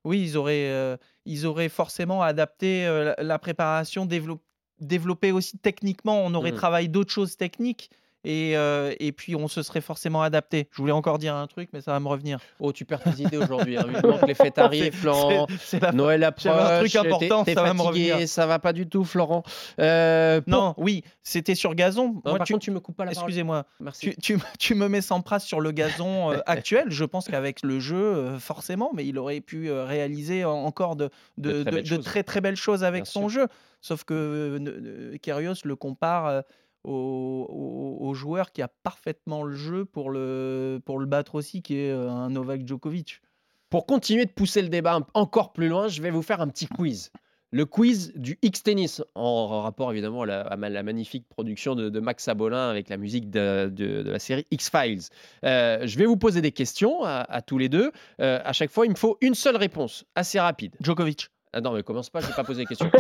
[0.04, 4.44] oui, ils auraient, ils auraient forcément adapté la, la préparation, développé
[4.78, 6.24] développé aussi techniquement.
[6.24, 6.56] On aurait Mhm.
[6.56, 7.90] travaillé d'autres choses techniques.
[8.24, 10.68] Et, euh, et puis on se serait forcément adapté.
[10.72, 12.38] Je voulais encore dire un truc, mais ça va me revenir.
[12.58, 13.78] Oh, tu perds tes idées aujourd'hui.
[13.78, 13.86] Hein.
[14.26, 15.46] Les fêtes arrivent, Florent.
[15.80, 16.52] La- Noël approche.
[16.52, 18.28] Un truc important, ça va me revenir.
[18.28, 19.42] Ça va pas du tout, Florent.
[19.78, 22.08] Euh, pour- Non, oui, c'était sur gazon.
[22.08, 23.28] Non, Moi, par tu- contre, tu me coupes pas la parole.
[23.28, 23.64] Excusez-moi.
[23.80, 24.10] Merci.
[24.10, 26.86] Tu, tu, me- tu me mets sans prasse sur le gazon euh, actuel.
[26.90, 31.52] Je pense qu'avec le jeu, forcément, mais il aurait pu réaliser en- encore de, De
[31.52, 32.04] de, très de- belles de choses.
[32.04, 33.46] très très belles choses avec Bien son jeu.
[33.82, 36.42] Sauf que Kyrgios le compare
[36.84, 41.62] au, au- au joueur qui a parfaitement le jeu pour le, pour le battre aussi,
[41.62, 43.20] qui est euh, un Novak Djokovic.
[43.68, 46.66] Pour continuer de pousser le débat encore plus loin, je vais vous faire un petit
[46.66, 47.10] quiz.
[47.52, 51.88] Le quiz du X-Tennis, en rapport évidemment à la, à ma- la magnifique production de,
[51.88, 55.02] de Max Sabolin avec la musique de, de- de la série X-Files.
[55.44, 57.90] Euh, je vais vous poser des questions à, à tous les deux.
[58.20, 60.76] Euh, à chaque fois, il me faut une seule réponse, assez rapide.
[60.80, 61.28] Djokovic.
[61.52, 62.90] Ah non, mais commence pas, je vais pas poser les questions.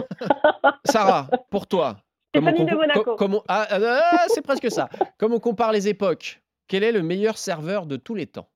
[0.84, 1.98] Sarah, pour toi.
[2.30, 3.16] Stéphanie de Monaco.
[3.48, 3.78] ah, ah,
[4.12, 4.88] ah, c'est presque ça.
[5.18, 8.48] Comme on compare les époques, quel est le meilleur serveur de tous les temps?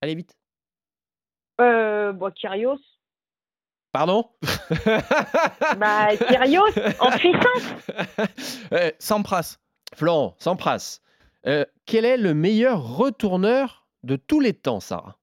[0.00, 0.36] Allez vite.
[1.60, 2.78] Euh, bon, Kyrgios.
[3.92, 4.30] Pardon?
[5.76, 6.68] Bah, Kyrgios,
[7.00, 7.90] en puissance.
[8.72, 9.58] Euh, Sampras.
[9.94, 11.00] Florent, Sampras.
[11.46, 15.18] Euh, quel est le meilleur retourneur de tous les temps, Sarah?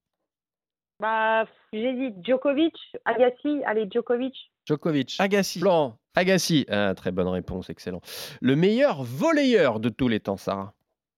[1.00, 2.74] Bah, j'ai dit Djokovic,
[3.06, 3.62] Agassi.
[3.64, 4.34] Allez, Djokovic.
[4.66, 5.16] Djokovic.
[5.18, 5.60] Agassi.
[5.60, 6.66] Florent, Agassi.
[6.68, 8.00] Ah, très bonne réponse, excellent.
[8.40, 10.74] Le meilleur volleyeur de tous les temps, Sarah?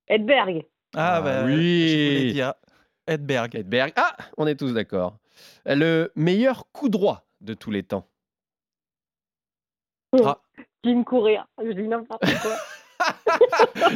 [0.08, 0.66] Edberg.
[0.94, 1.88] Ah, Ah bah, oui.
[1.88, 2.54] je voulais dire
[3.06, 3.54] Edberg.
[3.54, 3.92] Edberg.
[3.96, 5.16] Ah, on est tous d'accord.
[5.64, 8.06] Le meilleur coup droit de tous les temps?
[10.24, 10.38] Ah.
[10.84, 11.46] Jim Courir.
[11.64, 12.56] Je dis n'importe quoi.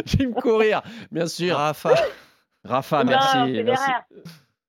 [0.07, 1.57] Jim Courir, bien sûr.
[1.57, 1.95] Rafa.
[2.65, 3.63] Rafa, Non, merci.
[3.63, 3.91] Merci.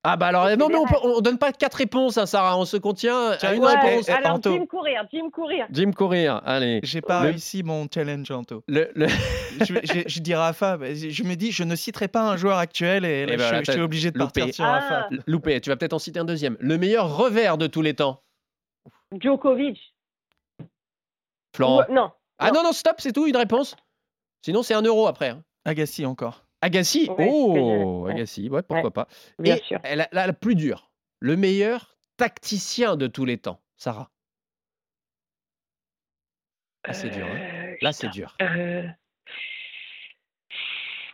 [0.08, 0.86] Ah bah alors, non mais on,
[1.18, 4.08] on donne pas quatre réponses, hein, Sarah, on se contient à une Ouais, réponse.
[4.10, 4.52] alors Anto.
[4.54, 5.66] Jim Courir, Jim Courir.
[5.72, 6.80] Jim Courir, allez.
[6.84, 8.64] J'ai pas Le- réussi mon challenge, Anto.
[8.68, 10.78] Le, le- je, je, je dis Rafa.
[10.94, 13.54] Je me dis, je ne citerai pas un joueur actuel et, là, Eh ben je,
[13.54, 14.42] là, je suis obligé de loupé.
[14.42, 14.80] partir sur Ah.
[14.80, 15.10] Rafa.
[15.26, 16.56] Loupé, tu vas peut-être en citer un deuxième.
[16.60, 18.22] Le meilleur revers de tous les temps.
[19.20, 19.96] Djokovic.
[21.56, 21.84] Florent.
[21.90, 22.12] Ou- non.
[22.38, 23.76] Ah non, non, stop, c'est tout, une réponse.
[24.44, 25.30] Sinon, c'est un euro après.
[25.30, 25.42] hein.
[25.66, 26.45] Agassi encore.
[26.66, 28.08] Agassi, Ouais, oh.
[28.10, 29.08] Agassi, ouais, pourquoi Ouais, pas.
[29.38, 29.80] bien Et sûr.
[29.84, 34.10] La, la- la plus dure, le meilleur tacticien de tous les temps, Sarah.
[36.88, 37.28] Là, c'est dur.
[37.28, 37.38] hein.
[37.40, 38.36] Euh, Là, c'est dur.
[38.42, 38.88] Euh,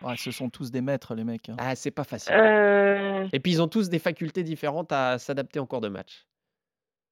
[0.04, 1.50] Ouais, ce sont tous des maîtres, les mecs.
[1.50, 1.56] hein.
[1.60, 2.34] Ah, c'est pas facile.
[2.34, 6.26] euh, Et puis, ils ont tous des facultés différentes à s'adapter en cours de match.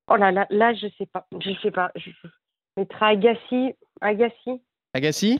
[0.08, 1.28] Oh là là, là, je sais pas.
[1.40, 1.92] Je sais pas.
[1.96, 2.10] Je
[2.78, 3.76] mettrai Agassi.
[4.02, 4.62] Agassi?
[4.94, 5.40] Agassi?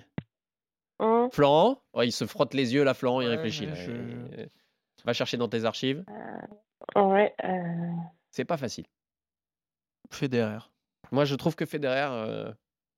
[1.00, 3.66] Hein Florent oh, Il se frotte les yeux, là, Florent, il Ouais, réfléchit.
[3.66, 3.76] ouais, là.
[3.76, 3.92] je-
[4.42, 4.46] Euh,
[5.06, 6.04] Va chercher dans tes archives.
[6.96, 7.34] Ouais.
[7.46, 7.92] euh,
[8.32, 8.86] C'est pas facile.
[10.12, 10.60] Federer.
[11.12, 12.52] Moi, je trouve que Federer, euh,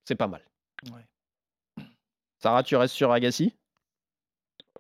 [0.06, 0.44] c'est pas mal.
[0.92, 1.86] Ouais.
[2.40, 3.56] Sarah, tu restes sur Agassi?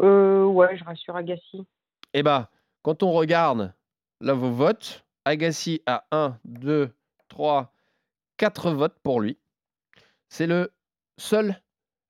[0.02, 1.68] Euh, ouais, je reste sur Agassi.
[2.14, 2.48] Eh ben,
[2.82, 3.72] quand on regarde
[4.20, 6.92] là vos votes, Agassi a 1, 2,
[7.28, 7.72] 3,
[8.38, 9.38] 4 votes pour lui.
[10.30, 10.74] C'est le
[11.20, 11.62] seul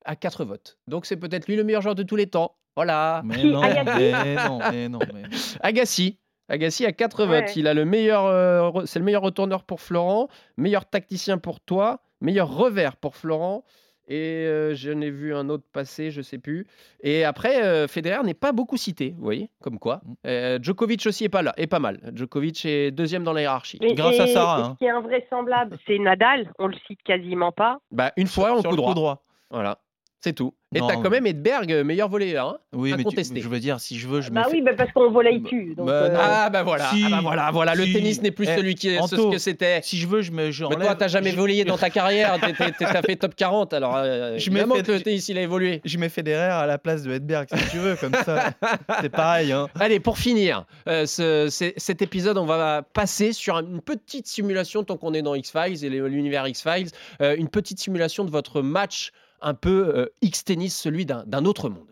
[0.04, 0.78] à 4 votes.
[0.86, 2.56] Donc c'est peut-être lui le meilleur joueur de tous les temps.
[2.76, 3.20] Voilà.
[3.24, 4.98] Mais non, Agassi mais non, mais non.
[5.14, 5.22] mais-
[5.60, 6.18] Agassi.
[6.48, 7.40] Agassi a 4 Ouais.
[7.42, 7.56] votes.
[7.56, 12.00] Il a le meilleur, euh, c'est le meilleur retourneur pour Florent, meilleur tacticien pour toi,
[12.20, 13.64] meilleur revers pour Florent.
[14.08, 16.66] Et euh, je n'ai vu un autre passer, je sais plus.
[17.02, 20.00] Et après, euh, Federer n'est pas beaucoup cité, vous voyez, comme quoi.
[20.04, 20.14] Mm.
[20.26, 22.00] Euh, Djokovic aussi est pas là, est pas mal.
[22.12, 23.78] Djokovic est deuxième dans la hiérarchie.
[23.80, 24.70] Et- Grâce à Sarah, et hein.
[24.74, 26.50] Ce qui est invraisemblable, c'est Nadal.
[26.58, 27.78] On le cite quasiment pas.
[27.92, 28.88] Bah une fois coup droit.
[28.88, 29.24] coup droit.
[29.50, 29.78] Voilà.
[30.24, 30.54] C'est tout.
[30.74, 32.48] Et t'as quand même Edberg, euh, meilleur volleyeur.
[32.48, 33.40] Hein Oui, mais tu- Incontesté.
[33.42, 35.40] je veux dire, si je veux, je Bah me fais- oui, bah parce qu'on volley
[35.42, 35.74] cul.
[35.76, 36.18] Donc, bah, euh, non.
[36.22, 37.74] Ah bah voilà, Si, ah bah voilà, voilà.
[37.74, 39.80] Le tennis n'est plus Eh, celui qui est ce que c'était.
[39.82, 40.50] Si je veux, je me.
[40.52, 43.96] je Mais toi, t'as jamais je- volleyé dans ta carrière, t'as fait top 40, alors
[43.96, 45.80] euh, Je évidemment fait- que le tennis il a évolué.
[45.84, 48.52] Je mets Federer à la place de Edberg, si tu veux, comme ça.
[49.02, 49.68] C'est pareil, hein.
[49.78, 54.96] Allez, pour finir euh, ce- cet épisode, on va passer sur une petite simulation, tant
[54.96, 56.88] qu'on est dans X-Files et l'univers X-Files,
[57.20, 59.10] euh, une petite simulation de votre match
[59.42, 61.86] un peu euh, X-Tennis, celui d'un autre monde.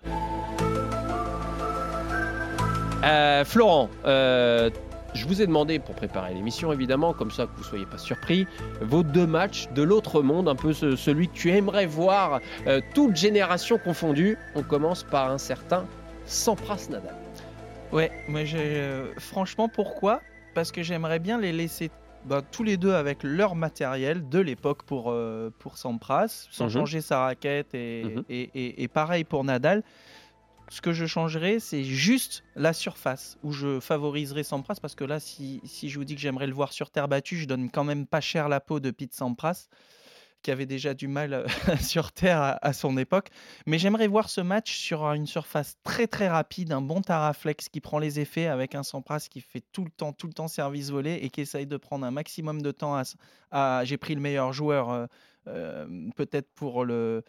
[3.05, 4.69] Euh, Florent, euh,
[5.15, 7.99] je vous ai demandé pour préparer l'émission, évidemment, comme ça que vous ne soyez pas
[7.99, 8.47] surpris,
[8.83, 12.81] vos deux matchs de l'autre monde, un peu ce- celui que tu aimerais voir, euh,
[12.95, 14.37] toute génération confondue.
[14.55, 15.87] On commence par un certain
[16.27, 17.15] Sampras Nadal.
[17.91, 18.43] Ouais, moi
[19.19, 20.21] franchement, pourquoi?
[20.55, 21.91] Parce que j'aimerais bien les laisser
[22.25, 26.71] bah, tous les deux avec leur matériel de l'époque pour, euh, pour Sampras, sans Mhm.
[26.71, 28.25] changer sa raquette et, Mhm.
[28.29, 29.83] et, et- et pareil pour Nadal.
[30.69, 35.19] Ce que je changerais, c'est juste la surface où je favoriserais Sampras parce que là,
[35.19, 37.83] si, si je vous dis que j'aimerais le voir sur terre battue, je donne quand
[37.83, 39.67] même pas cher la peau de Pete Sampras
[40.43, 41.47] qui avait déjà du mal euh,
[41.81, 43.29] sur terre à, son époque.
[43.67, 47.81] Mais j'aimerais voir ce match sur une surface très très rapide, un bon Taraflex qui
[47.81, 50.91] prend les effets avec un Sampras qui fait tout le temps, tout le temps service
[50.91, 53.01] volé et qui essaye de prendre un maximum de temps
[53.51, 53.85] à.
[53.85, 55.07] J'ai pris le meilleur joueur euh,
[55.47, 57.25] euh, peut-être pour le.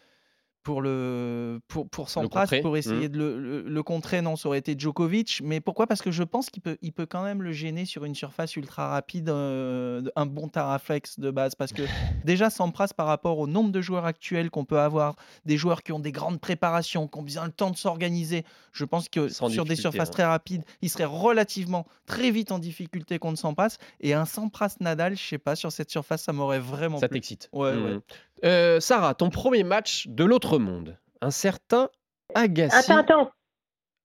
[0.63, 3.13] Pour, le, pour, pour Sampras, pour essayer mhm.
[3.13, 5.41] de le, le- le contrer, non, ça aurait été Djokovic.
[5.43, 5.87] Mais pourquoi?
[5.87, 8.55] Parce que je pense qu'il peut, il peut quand même le gêner sur une surface
[8.55, 11.55] ultra rapide, euh, un bon Taraflex de base.
[11.55, 11.81] Parce que
[12.25, 15.93] déjà, Sampras, par rapport au nombre de joueurs actuels qu'on peut avoir, des joueurs qui
[15.93, 19.49] ont des grandes préparations, qui ont bien le temps de s'organiser, je pense que Sans
[19.49, 20.13] sur des surfaces hein.
[20.13, 23.77] très rapides, il serait relativement très vite en difficulté contre Sampras.
[23.99, 27.49] Et un Sampras Nadal, je sais pas, sur cette surface, ça m'aurait vraiment Ça t'excite.
[27.51, 27.83] Ouais, Mhm.
[27.85, 27.99] ouais.
[28.43, 31.89] Euh, Sarah, ton premier match de l'autre monde, un certain
[32.33, 32.91] Agassi.
[32.91, 33.31] Attends, attends.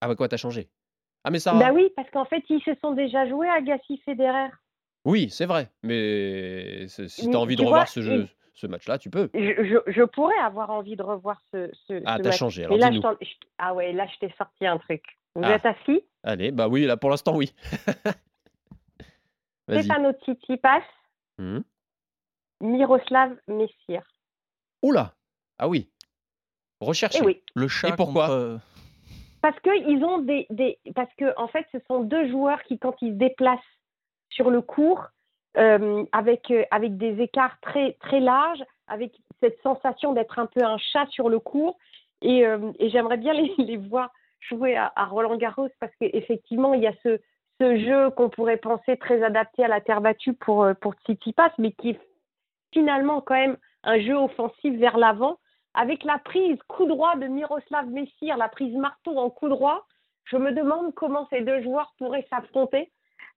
[0.00, 0.68] Ah bah quoi, t'as changé
[1.24, 1.58] Ah mais Sarah.
[1.58, 4.48] Bah oui, parce qu'en fait, ils se sont déjà joués à Gassi Federer.
[5.04, 5.70] Oui, c'est vrai.
[5.82, 9.30] Mais si tu Mais as envie de revoir vois, ce, jeu, ce match-là, tu peux.
[9.32, 9.38] Je,
[9.86, 13.26] je- je pourrais avoir envie de revoir ce, ce, Ah, t'as changé, alors là, je
[13.58, 15.02] ah ouais, là, je t'ai sorti un truc.
[15.36, 15.52] Vous Ah.
[15.54, 17.52] êtes assis Allez, bah oui, là pour l'instant, oui.
[19.68, 20.82] Stefano Tsitsipas,
[21.38, 21.62] Mhm.
[22.62, 24.02] Miroslav Messir.
[24.86, 25.12] Oula
[25.58, 25.88] Ah oui.
[26.80, 27.18] Recherché.
[27.20, 27.42] Eh oui.
[27.54, 28.26] Le chat Et pourquoi?
[28.28, 28.56] contre, euh,
[29.42, 32.78] Parce que ils ont des, des parce que en fait ce sont deux joueurs qui
[32.78, 33.58] quand ils se déplacent
[34.30, 35.06] sur le court
[35.56, 40.62] euh, avec euh, avec des écarts très très larges, avec cette sensation d'être un peu
[40.62, 41.78] un chat sur le court
[42.22, 46.74] et, euh, et j'aimerais bien les, les voir jouer à, à Roland Garros parce qu'effectivement
[46.74, 47.18] il y a ce
[47.60, 51.72] ce jeu qu'on pourrait penser très adapté à la terre battue pour pour Tsitsipas mais
[51.72, 52.00] qui est
[52.72, 55.38] finalement quand même un jeu offensif vers l'avant
[55.74, 59.86] avec la prise coup droit de Miroslav Messir, la prise marteau en coup droit,
[60.24, 62.90] je me demande comment ces deux joueurs pourraient s'affronter.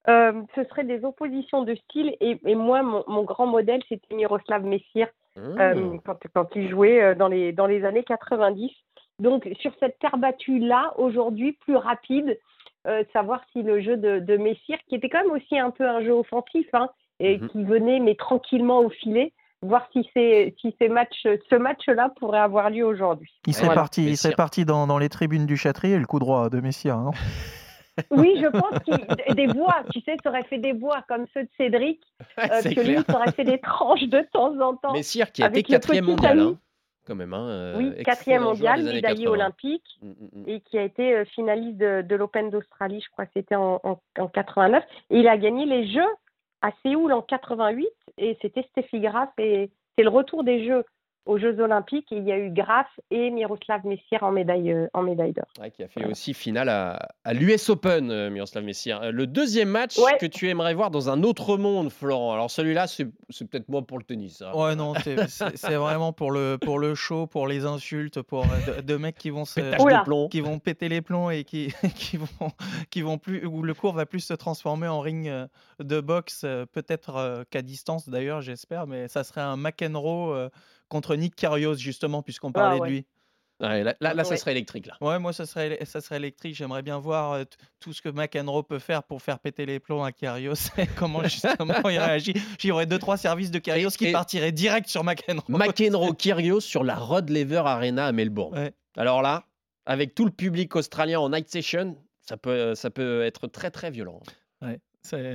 [0.07, 4.15] Euh, ce seraient des oppositions de style et, et moi, mon, mon grand modèle, c'était
[4.15, 5.07] Miroslav Messir
[5.37, 6.01] euh, Mmh.
[6.05, 8.71] quand, quand il jouait euh, dans les, dans les années 90.
[9.19, 12.39] Donc, sur cette terre battue-là, aujourd'hui, plus rapide,
[12.87, 15.87] euh, savoir si le jeu de, de Messire, qui était quand même aussi un peu
[15.87, 17.49] un jeu offensif, hein, et Mhm.
[17.49, 22.85] qui venait mais tranquillement au filet, voir si, ces matchs, ce match-là pourrait avoir lieu
[22.85, 23.31] aujourd'hui.
[23.47, 23.81] Il serait Voilà.
[23.81, 24.35] parti, il serait Messire.
[24.37, 27.11] parti dans, dans les tribunes du Châtrier, le coup droit de Messia, non?
[28.11, 31.43] Oui, je pense qu'il des bois, tu sais, ça aurait fait des bois comme ceux
[31.43, 31.99] de Cédric,
[32.39, 34.93] euh, c'est que lui, ça aurait fait des tranches de temps en temps.
[34.93, 36.57] Messire qui a été quatrième mondial, hein,
[37.05, 37.33] quand même.
[37.33, 39.31] Hein, euh, oui, quatrième mondial, médaillé 80.
[39.31, 40.43] olympique, Mm, mm, mm.
[40.47, 43.81] et qui a été euh, finaliste de, de l'Open d'Australie, je crois que c'était en,
[43.83, 44.81] en, en 89.
[45.09, 46.07] Et il a gagné les Jeux
[46.61, 50.83] à Séoul en 88, et c'était Steffi Graf, et c'est le retour des Jeux
[51.29, 54.87] aux Jeux Olympiques, et il y a eu Graf et Miroslav Messire en médaille, euh,
[54.93, 55.45] en médaille d'or.
[55.61, 59.01] Ouais, qui a fait aussi finale à, à l'US Open, euh, Miroslav Messire.
[59.03, 60.17] Euh, Le deuxième match Ouais.
[60.19, 62.33] que tu aimerais voir dans un autre monde, Florent.
[62.33, 63.05] Alors celui-là, c'est
[63.49, 64.41] peut-être moi pour le tennis.
[64.41, 64.51] hein.
[64.53, 68.81] Ouais, non, c'est- vraiment pour le, pour le show, pour les insultes, pour euh, de,
[68.81, 72.27] de mecs qui vont, se, de qui vont péter les plombs et qui, qui, vont,
[72.89, 75.31] qui vont plus, où le cours va plus se transformer en ring
[75.79, 80.49] de boxe, peut-être euh, qu'à distance d'ailleurs, j'espère, mais ça serait un McEnroe euh,
[80.89, 82.89] contre Nick Kyrgios, justement, puisqu'on parlait Ah ouais.
[82.89, 83.05] de lui.
[83.61, 84.37] Ouais, là, là, là, ça Ouais.
[84.37, 84.85] serait électrique.
[84.85, 84.95] Là.
[85.01, 86.55] Ouais, moi, ça serait, ça serait électrique.
[86.55, 87.43] J'aimerais bien voir euh,
[87.81, 91.23] tout ce que McEnroe peut faire pour faire péter les plombs à Kyrgios et comment
[91.23, 92.33] justement il réagit.
[92.57, 95.43] J'aurais deux, trois services de Kyrgios qui Et- partiraient direct sur McEnroe.
[95.49, 98.57] McEnroe Kyrgios sur la Rod Laver Arena à Melbourne.
[98.57, 98.71] Ouais.
[98.95, 99.43] Alors là,
[99.85, 103.91] avec tout le public australien en night session, ça peut, ça peut être très très
[103.91, 104.21] violent.
[104.61, 104.79] C'est-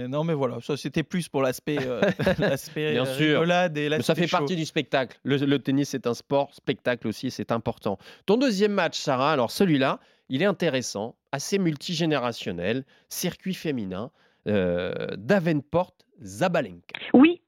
[0.09, 2.01] Non, mais voilà, ça c'était plus pour l'aspect euh,
[2.39, 3.41] l'aspect, Bien euh, sûr.
[3.41, 4.39] rigolade et Mais ça fait chaud.
[4.39, 5.19] partie du spectacle.
[5.25, 7.99] Le, le tennis, c'est un sport, spectacle aussi, c'est important.
[8.27, 14.11] Ton deuxième match, Sarah, alors celui-là, il est intéressant, assez multigénérationnel, circuit féminin,
[14.47, 16.99] euh, Davenport Zabalenka.
[17.15, 17.41] Oui,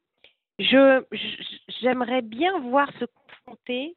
[0.59, 3.95] je je- j'aimerais bien voir se confronter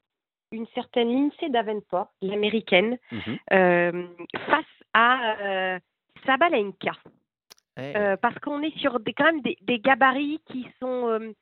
[0.51, 2.97] une certaine Lindsay Davenport, l'américaine,
[3.53, 4.07] euh,
[4.47, 5.79] face à euh,
[7.79, 11.33] Euh, parce qu'on est sur des, quand même des, gabarits qui sont, euh,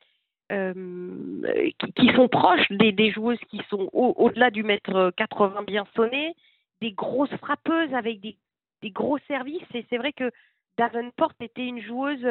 [0.52, 6.34] euh, qui, sont proches des, joueuses qui sont au- au-delà du mètre 80 bien sonné,
[6.80, 8.36] des grosses frappeuses avec des,
[8.82, 9.62] des gros services.
[9.74, 10.30] Et c'est vrai que
[10.76, 12.26] Davenport était une joueuse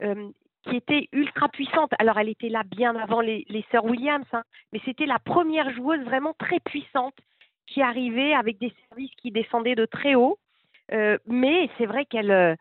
[0.00, 1.92] qui était ultra puissante.
[1.98, 5.70] Alors elle était là bien avant les, les sœurs Williams, hein, mais c'était la première
[5.74, 7.14] joueuse vraiment très puissante
[7.66, 10.38] qui arrivait avec des services qui descendaient de très haut.
[11.26, 12.56] Mais c'est vrai qu'elle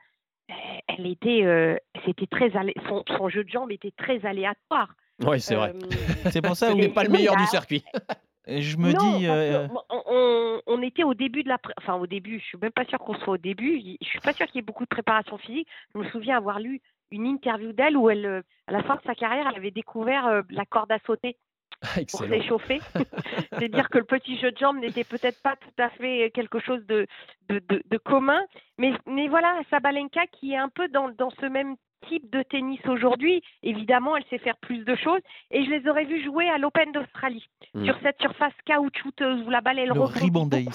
[0.87, 1.75] elle était, euh,
[2.05, 4.93] c'était très alé- son, son jeu de jambes était très aléatoire.
[5.23, 5.73] Oui, c'est vrai.
[5.73, 7.83] Euh, C'est pour ça où n'est pas le meilleur du circuit.
[8.45, 9.27] Et je me non, dis.
[9.27, 9.67] euh,
[10.67, 13.15] on, était au début de la, enfin au début, je suis même pas sûre qu'on
[13.15, 13.79] soit au début.
[14.01, 15.67] Je suis pas sûre qu'il y ait beaucoup de préparation physique.
[15.93, 19.01] Je me souviens avoir lu une interview d'elle où elle, euh, à la fin de
[19.05, 21.37] sa carrière, elle avait découvert euh, la corde à sauter
[21.93, 22.29] pour Excellent.
[22.41, 22.81] s'échauffer.
[23.59, 26.59] C'est dire que le petit jeu de jambes n'était peut-être pas tout à fait quelque
[26.59, 27.05] chose de,
[27.49, 28.41] de, de- de commun.
[28.77, 31.75] Mais, mais voilà, Sabalenka qui est un peu dans, dans ce même
[32.09, 33.41] type de tennis aujourd'hui.
[33.63, 35.21] Évidemment, elle sait faire plus de choses.
[35.51, 37.85] Et je les aurais vues jouer à l'Open d'Australie, Mm.
[37.85, 40.67] sur cette surface caoutchouteuse où la balle, elle le rebondit.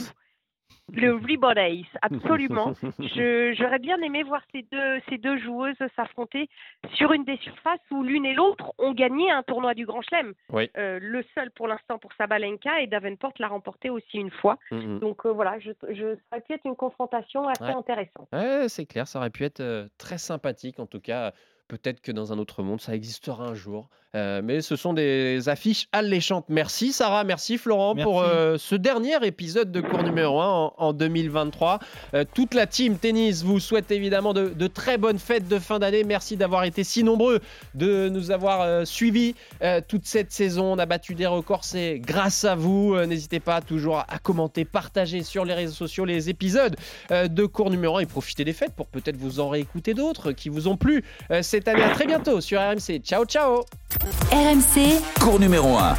[0.92, 2.72] Le Ribbon Ace, absolument.
[2.98, 6.48] J'aurais bien aimé voir ces deux, ces deux joueuses s'affronter
[6.94, 10.32] sur une des surfaces où l'une et l'autre ont gagné un tournoi du Grand Chelem.
[10.50, 10.70] Oui.
[10.76, 14.58] Euh, le seul pour l'instant pour Sabalenka et Davenport l'a remporté aussi une fois.
[14.70, 14.98] Mhm.
[15.00, 17.74] Donc euh, voilà, je, je, ça aurait pu être une confrontation assez Ouais.
[17.74, 18.28] intéressante.
[18.32, 20.78] Ouais, c'est clair, ça aurait pu être euh, très sympathique.
[20.80, 21.32] En tout cas,
[21.68, 23.88] peut-être que dans un autre monde, ça existera un jour.
[24.16, 26.46] Euh, mais ce sont des affiches alléchantes.
[26.48, 30.92] Merci Sarah, merci Florent pour euh, ce dernier épisode de cours numéro 1 en, en
[30.94, 31.78] 2023.
[32.14, 35.78] Euh, toute la team tennis vous souhaite évidemment de, de très bonnes fêtes de fin
[35.78, 36.04] d'année.
[36.04, 37.40] Merci d'avoir été si nombreux,
[37.74, 39.34] de nous avoir suivis
[39.88, 40.72] toute cette saison.
[40.72, 42.96] On a battu des records, c'est grâce à vous.
[43.06, 46.76] N'hésitez pas toujours à commenter, partager sur les réseaux sociaux les épisodes
[47.10, 50.48] de cours numéro 1 et profiter des fêtes pour peut-être vous en réécouter d'autres qui
[50.48, 51.04] vous ont plu
[51.42, 51.82] cette année.
[51.82, 53.00] À très bientôt sur RMC.
[53.02, 53.64] Ciao, ciao
[54.30, 55.96] RMC, Cours numéro 1.